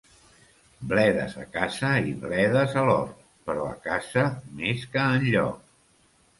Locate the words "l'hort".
2.89-3.21